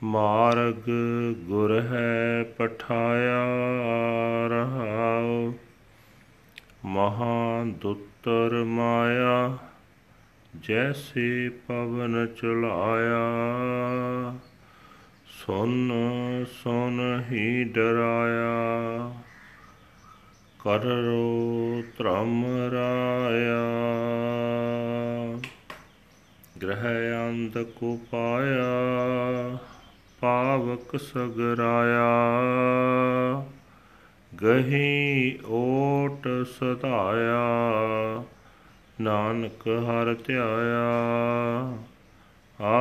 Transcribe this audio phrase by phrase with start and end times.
[0.04, 0.90] ਮਾਰਗ
[1.38, 3.46] ਗੁਰ ਹੈ ਪਠਾਇਆ
[4.48, 5.54] ਰਹਾਉ।
[6.86, 9.58] ਮਹਾ ਦੁੱਤਰ ਮਾਇਆ
[10.60, 13.26] ਜੈਸੇ ਪਵਨ ਚਲਾਇਆ।
[15.28, 15.92] ਸੁਨ
[16.64, 19.14] ਸੁਨ ਹੀ ਡਰਾਇਆ।
[20.64, 23.64] ਕਰੋ ਧਰਮ ਰਾਇਆ।
[26.62, 29.58] ਗ੍ਰਹਿ ਅੰਧ ਕੋ ਪਾਇਆ,
[30.20, 32.06] ਪਾਵਕ ਸਗਰਾਇਆ।
[34.44, 37.44] ਗਹੀ ਓਟ ਸਧਾਇਆ,
[39.02, 40.92] ਨਾਨਕ ਹਰ ਧਿਆਇਆ।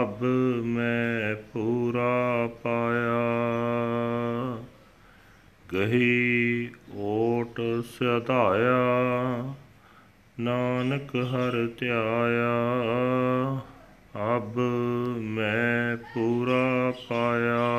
[0.01, 0.25] ਅਬ
[0.65, 3.23] ਮੈਂ ਪੂਰਾ ਪਾਇਆ।
[5.73, 6.71] ਗਹੀ
[7.53, 8.75] ਓਟ ਸਧਾਇਆ,
[10.41, 12.55] ਨਾਨਕ ਹਰ ਧਿਆਇਆ।
[14.37, 14.57] ਅਬ
[15.19, 17.71] ਮੈਂ ਪੂਰਾ ਪਾਇਆ।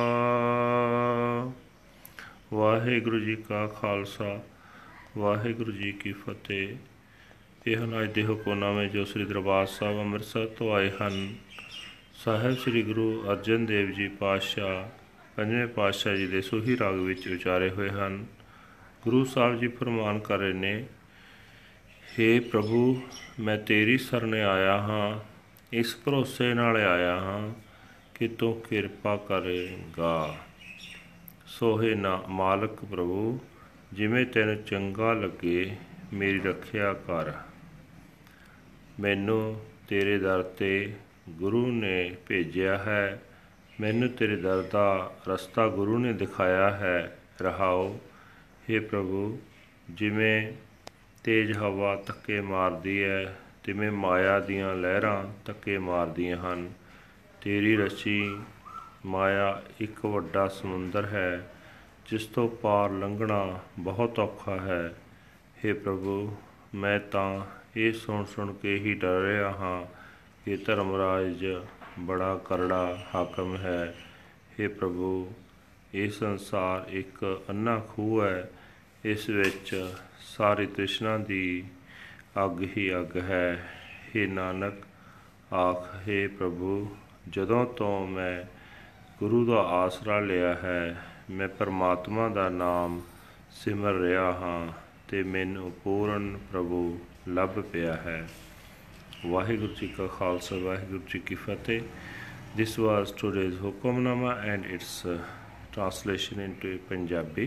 [2.54, 4.40] ਵਾਹਿਗੁਰੂ ਜੀ ਕਾ ਖਾਲਸਾ,
[5.18, 6.76] ਵਾਹਿਗੁਰੂ ਜੀ ਕੀ ਫਤਿਹ।
[7.68, 11.36] ਇਹ ਹਨ ਅੱਜ ਦੇ ਹੁਕਮਨਾਮੇ ਜੋ ਸ੍ਰੀ ਦਰਬਾਰ ਸਾਹਿਬ ਅੰਮ੍ਰਿਤਸਰ ਤੋਂ ਆਏ ਹਨ।
[12.26, 14.90] ਸਾਹਿਬ ਸ੍ਰੀ ਗੁਰੂ ਅਰਜਨ ਦੇਵ ਜੀ ਪਾਤਸ਼ਾਹ,
[15.36, 18.26] ਪੰਜਵੇਂ ਪਾਤਸ਼ਾਹ ਜੀ ਦੇ ਸੋਹੀ ਰਾਗ ਵਿੱਚ ਉਚਾਰੇ ਹੋਏ ਹਨ।
[19.04, 20.86] ਗੁਰੂ ਸਾਹਿਬ ਜੀ ਫਰਮਾਨ ਕਰ ਰਹੇ ਨੇ
[22.14, 23.02] हे ਪ੍ਰਭੂ,
[23.40, 25.20] ਮੈਂ ਤੇਰੀ ਸਰਨੇ ਆਇਆ ਹਾਂ,
[25.74, 27.54] ਇਸ ਭਰੋਸੇ ਨਾਲ ਆਇਆ ਹਾਂ
[28.16, 30.38] ਕਿ ਤੂੰ ਕਿਰਪਾ ਕਰੇਗਾ।
[31.48, 33.40] ਸੋਹੇ ਨਾ ਮਾਲਕ ਪ੍ਰਭੂ,
[33.94, 35.76] ਜਿਵੇਂ ਤੈਨੂੰ ਚੰਗਾ ਲੱਗੇ,
[36.14, 37.32] ਮੇਰੀ ਰੱਖਿਆ ਕਰ।
[39.00, 40.94] ਮੈਨੂੰ ਤੇਰੇ ਦਰ ਤੇ
[41.30, 43.22] ਗੁਰੂ ਨੇ ਭੇਜਿਆ ਹੈ,
[43.80, 48.00] ਮੈਨੂੰ ਤੇਰੇ ਦਰ ਦਾ ਰਸਤਾ ਗੁਰੂ ਨੇ ਦਿਖਾਇਆ ਹੈ, ਰਹਾਓ।
[48.65, 49.39] हे ਪ੍ਰਭੂ
[49.91, 50.53] ਜਿਵੇਂ
[51.25, 53.35] ਤੇਜ ਹਵਾ ਧੱਕੇ ਮਾਰਦੀ ਹੈ
[53.65, 56.69] ਤਿਵੇਂ ਮਾਇਆ ਦੀਆਂ ਲਹਿਰਾਂ ਧੱਕੇ ਮਾਰਦੀਆਂ ਹਨ
[57.43, 58.21] ਤੇਰੀ ਰਚੀ
[59.07, 61.31] ਮਾਇਆ ਇੱਕ ਵੱਡਾ ਸਮੁੰਦਰ ਹੈ
[62.09, 64.83] ਜਿਸ ਤੋਂ ਪਾਰ ਲੰਘਣਾ ਬਹੁਤ ਔਖਾ ਹੈ
[65.57, 66.37] हे ਪ੍ਰਭੂ
[66.75, 67.45] ਮੈਂ ਤਾਂ
[67.77, 69.85] ਇਹ ਸੁਣ ਸੁਣ ਕੇ ਹੀ ਡਰ ਰਿਹਾ ਹਾਂ
[70.45, 71.45] ਕਿ ਧਰਮਰਾਜ
[72.01, 73.95] ਬੜਾ ਕਰੜਾ ਹਾਕਮ ਹੈ
[74.53, 75.11] हे ਪ੍ਰਭੂ
[75.94, 78.50] ਇਹ ਸੰਸਾਰ ਇੱਕ ਅੰਨਾ ਖੂਹ ਹੈ।
[79.06, 79.90] ਇਸ ਵਿੱਚ
[80.20, 81.64] ਸਾਰੀ ਤ੍ਰਿਸ਼ਨਾ ਦੀ
[82.46, 83.70] ਅੱਗ ਹੀ ਅੱਗ ਹੈ।
[84.10, 84.74] हे ਨਾਨਕ
[85.54, 86.96] ਆਖ हे ਪ੍ਰਭੂ
[87.30, 88.44] ਜਦੋਂ ਤੋਂ ਮੈਂ
[89.20, 93.02] ਗੁਰੂ ਦਾ ਆਸਰਾ ਲਿਆ ਹੈ ਮੈਂ ਪਰਮਾਤਮਾ ਦਾ ਨਾਮ
[93.52, 94.72] ਸਿਮਰ ਰਿਹਾ ਹਾਂ
[95.08, 98.30] ਤੇ ਮੈਨੂੰ ਪੂਰਨ ਪ੍ਰਭੂ ਲੱਭ ਪਿਆ ਹੈ।
[99.28, 101.82] ਵਾਹਿਗੁਰੂ ਜੀ ਕਾ ਖਾਲਸਾ ਵਾਹਿਗੁਰੂ ਜੀ ਕੀ Fateh.
[102.60, 105.18] This was today's hukamnama and its uh,
[105.76, 107.46] translation into punjabi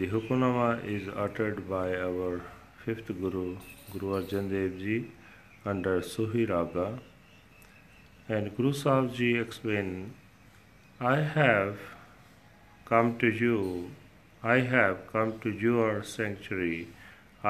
[0.00, 2.32] the hukamnama is uttered by our
[2.84, 3.44] fifth guru
[3.92, 4.98] guru arjan dev ji
[5.72, 6.86] under suhi raga
[8.36, 11.88] and guru sahib ji explained i have
[12.92, 13.58] come to you
[14.54, 16.80] i have come to your sanctuary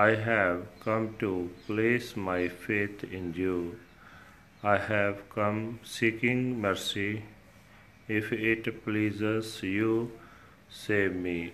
[0.06, 1.36] i have come to
[1.68, 3.54] place my faith in you
[4.62, 7.22] I have come seeking mercy.
[8.18, 10.10] If it pleases you,
[10.68, 11.52] save me.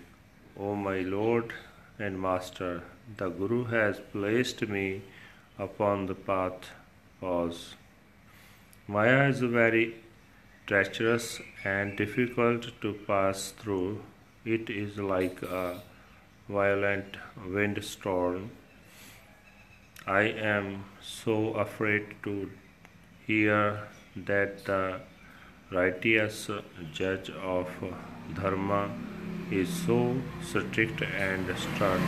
[0.58, 1.52] O my Lord
[1.98, 2.82] and Master,
[3.18, 5.02] the Guru has placed me
[5.58, 6.70] upon the path.
[7.20, 7.74] Pause.
[8.88, 9.96] Maya is very
[10.66, 14.00] treacherous and difficult to pass through.
[14.46, 15.82] It is like a
[16.48, 17.18] violent
[17.58, 18.50] windstorm.
[20.06, 20.22] I
[20.54, 21.36] am so
[21.66, 22.50] afraid to
[23.26, 23.88] hear
[24.30, 25.00] that the
[25.70, 26.48] righteous
[26.92, 27.68] judge of
[28.34, 28.90] dharma
[29.50, 32.02] is so strict and stern.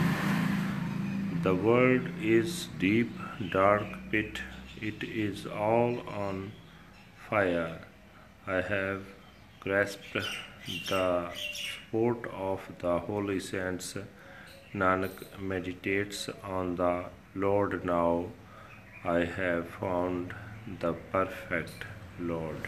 [1.43, 3.11] The world is deep,
[3.51, 4.41] dark pit.
[4.81, 6.51] It is all on
[7.29, 7.79] fire.
[8.47, 9.03] I have
[9.59, 10.17] grasped
[10.89, 13.97] the support of the holy saints.
[14.73, 17.05] Nanak meditates on the
[17.35, 18.27] Lord now.
[19.03, 20.33] I have found
[20.79, 21.85] the perfect
[22.19, 22.67] Lord.